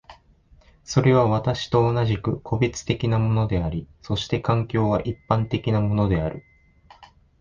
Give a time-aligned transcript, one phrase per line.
[0.83, 6.43] それは私と同じく個別的なものであり、そして環境は一般的なものである。